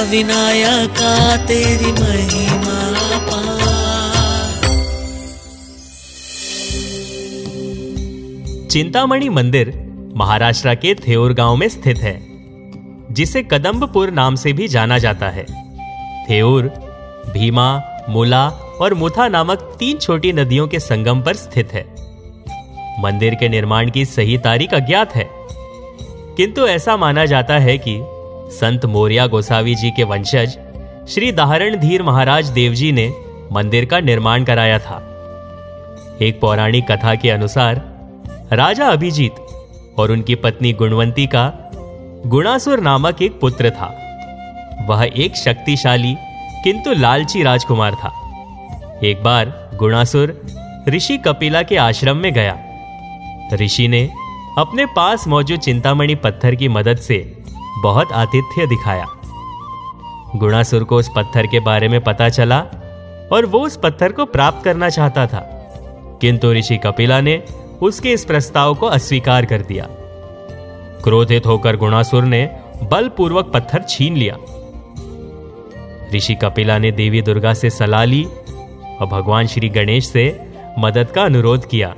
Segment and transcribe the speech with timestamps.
[0.00, 2.76] अष्टविनायका तेरी महिमा
[8.70, 9.72] चिंतामणि मंदिर
[10.16, 12.14] महाराष्ट्र के थेऊर गाँव में स्थित है,
[13.10, 15.44] जिसे कदम्बपुर नाम से भी जाना जाता है।
[16.30, 16.68] थेऊर,
[17.34, 17.68] भीमा,
[18.08, 18.48] मुला
[18.80, 21.84] और मुथा नामक तीन छोटी नदियों के संगम पर स्थित है।
[23.00, 25.28] मंदिर के निर्माण की सही तारीख अज्ञात है,
[26.36, 27.98] किंतु ऐसा माना जाता है कि
[28.50, 30.58] संत मोरिया गोसावी जी के वंशज
[31.08, 33.12] श्री दाहरण धीर महाराज देवजी ने
[33.52, 34.96] मंदिर का निर्माण कराया था।
[36.22, 37.82] एक पौराणिक कथा के अनुसार
[38.52, 39.34] राजा अभिजीत
[39.98, 41.52] और उनकी पत्नी गुणवंती का
[42.26, 43.96] गुणासुर नामक एक पुत्र था।
[44.88, 46.16] वह एक शक्तिशाली,
[46.64, 48.12] किंतु लालची राजकुमार था।
[49.04, 50.42] एक बार गुणासुर
[50.88, 52.58] ऋषि कपिला के आश्रम में गया।
[53.52, 54.10] ऋषि ने
[54.58, 57.39] अपने पास मौजूद चिंतामणि पत्थर की मदद से
[57.82, 59.06] बहुत आतिथ्य दिखाया।
[60.36, 62.58] गुणासुर को उस पत्थर के बारे में पता चला
[63.32, 65.56] और वो उस पत्थर को प्राप्त करना चाहता था।
[66.20, 67.42] किंतु ऋषि कपिला ने
[67.82, 69.88] उसके इस प्रस्ताव को अस्वीकार कर दिया।
[71.04, 74.36] क्रोधित होकर गुणासुर ने बलपूर्वक पत्थर छीन लिया।
[76.14, 78.24] ऋषि कपिला ने देवी दुर्गा से सलाह ली
[79.00, 80.40] और भगवान श्री गणेश से
[80.78, 81.88] मदद का अनुरोध किया।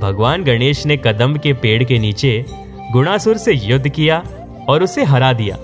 [0.00, 2.44] भगवान गणेश ने कदम के पेड़ के नीचे
[2.92, 4.24] गुणासुर से युद्ध किया
[4.68, 5.56] और उसे हरा दिया।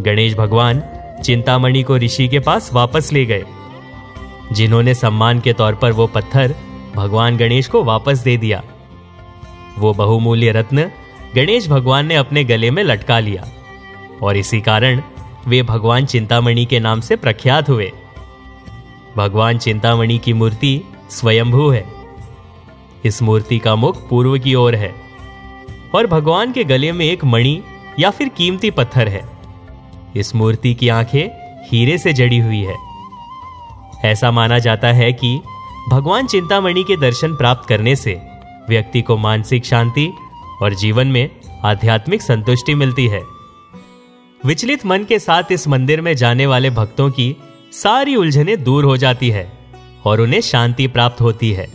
[0.00, 0.82] गणेश भगवान
[1.24, 3.44] चिंतामणि को ऋषि के पास वापस ले गए।
[4.52, 6.54] जिन्होंने सम्मान के तौर पर वो पत्थर
[6.94, 8.62] भगवान गणेश को वापस दे दिया।
[9.78, 10.90] वो बहुमूल्य रत्न
[11.34, 13.44] गणेश भगवान ने अपने गले में लटका लिया
[14.22, 15.02] और इसी कारण
[15.48, 17.92] वे भगवान चिंतामणि के नाम से प्रख्यात हुए।
[19.16, 21.86] भगवान चिंतामणि की मूर्ति स्वयंभू है।
[23.04, 24.94] इस मूर्ति का मुख पूर्व की ओर है
[25.94, 27.62] और भगवान के गले में एक मणि
[27.98, 29.28] या फिर कीमती पत्थर है।
[30.16, 31.28] इस मूर्ति की आँखें
[31.66, 32.76] हीरे से जड़ी हुई है।
[34.04, 35.40] ऐसा माना जाता है कि
[35.90, 38.22] भगवान चिंतामणि के दर्शन प्राप्त करने से
[38.68, 40.12] व्यक्ति को मानसिक शांति
[40.62, 41.30] और जीवन में
[41.64, 43.22] आध्यात्मिक संतुष्टि मिलती है।
[44.46, 47.36] विचलित मन के साथ इस मंदिर में जाने वाले भक्तों की
[47.72, 49.52] सारी उलझने दूर हो जाती है
[50.04, 51.68] और उन्हें शांति प्राप्त होती है।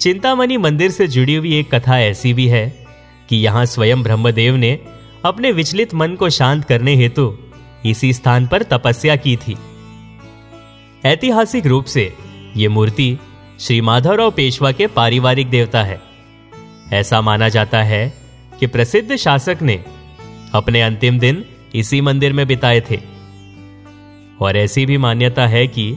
[0.00, 2.86] चिंतामणि मंदिर से जुड़ी हुई एक कथा ऐसी भी है
[3.28, 4.78] कि यहाँ स्वयं ब्रह्मदेव ने
[5.24, 7.38] अपने विचलित मन को शांत करने हेतु
[7.86, 9.56] इसी स्थान पर तपस्या की थी।
[11.04, 12.14] ऐतिहासिक रूप से
[12.56, 13.18] ये मूर्ति
[13.60, 16.00] श्री माधवराव पेशवा के पारिवारिक देवता है।
[16.92, 18.18] ऐसा माना जाता है
[18.60, 19.84] कि प्रसिद्ध शासक ने
[20.52, 23.00] अपने अंतिम दिन इसी मंदिर में बिताए थे।
[24.40, 25.96] और ऐसी भी मान्यता है कि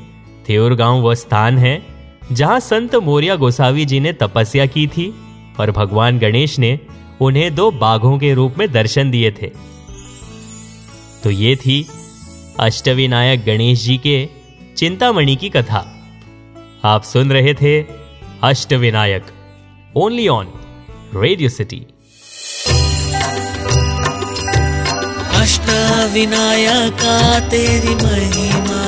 [0.50, 1.86] थेउर गाँव वह स्थान है
[2.32, 5.14] जहाँ संत मोरिया गोसावी जी ने तपस्या की थी
[5.60, 6.80] और भगवान गणेश ने
[7.22, 9.48] उन्हें दो बाघों के रूप में दर्शन दिए थे।
[11.24, 11.86] तो ये थी
[12.60, 14.18] अष्टविनायक गणेश जी के
[14.78, 15.82] चिंतामणि की कथा।
[16.86, 17.82] आप सुन रहे थे
[18.44, 19.26] Ashtavinayak
[19.96, 20.48] only on
[21.16, 21.86] radio city
[25.42, 27.18] अष्टविनायका
[27.50, 28.82] तेरी महिमा